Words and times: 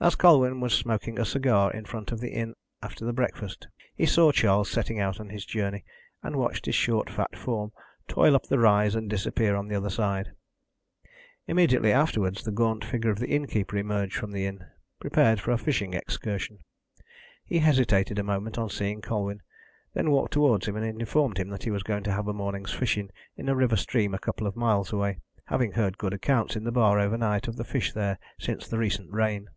As 0.00 0.14
Colwyn 0.16 0.60
was 0.60 0.74
smoking 0.74 1.18
a 1.18 1.24
cigar 1.24 1.72
in 1.72 1.86
front 1.86 2.12
of 2.12 2.20
the 2.20 2.28
inn 2.34 2.54
after 2.82 3.10
breakfast, 3.10 3.68
he 3.96 4.04
saw 4.04 4.32
Charles 4.32 4.70
setting 4.70 5.00
out 5.00 5.18
on 5.18 5.30
his 5.30 5.46
journey, 5.46 5.82
and 6.22 6.36
watched 6.36 6.66
his 6.66 6.74
short 6.74 7.08
fat 7.08 7.34
form 7.34 7.72
toil 8.06 8.36
up 8.36 8.42
the 8.46 8.58
rise 8.58 8.94
and 8.94 9.08
disappear 9.08 9.56
on 9.56 9.66
the 9.66 9.74
other 9.74 9.88
side. 9.88 10.32
Immediately 11.46 11.90
afterwards, 11.90 12.44
the 12.44 12.52
gaunt 12.52 12.84
figure 12.84 13.08
of 13.10 13.18
the 13.18 13.28
innkeeper 13.30 13.78
emerged 13.78 14.14
from 14.14 14.30
the 14.30 14.44
inn, 14.44 14.66
prepared 15.00 15.40
for 15.40 15.52
a 15.52 15.56
fishing 15.56 15.94
excursion. 15.94 16.58
He 17.46 17.60
hesitated 17.60 18.18
a 18.18 18.22
moment 18.22 18.58
on 18.58 18.68
seeing 18.68 19.00
Colwyn, 19.00 19.40
then 19.94 20.10
walked 20.10 20.34
towards 20.34 20.68
him 20.68 20.76
and 20.76 21.00
informed 21.00 21.38
him 21.38 21.48
that 21.48 21.62
he 21.64 21.70
was 21.70 21.82
going 21.82 22.02
to 22.02 22.12
have 22.12 22.28
a 22.28 22.34
morning's 22.34 22.74
fishing 22.74 23.08
in 23.36 23.48
a 23.48 23.56
river 23.56 23.76
stream 23.76 24.12
a 24.12 24.18
couple 24.18 24.46
of 24.46 24.54
miles 24.54 24.92
away, 24.92 25.20
having 25.46 25.72
heard 25.72 25.96
good 25.96 26.12
accounts 26.12 26.56
in 26.56 26.64
the 26.64 26.72
bar 26.72 26.98
overnight 27.00 27.48
of 27.48 27.56
the 27.56 27.64
fish 27.64 27.94
there 27.94 28.18
since 28.38 28.68
the 28.68 28.76
recent 28.76 29.10
rain. 29.10 29.48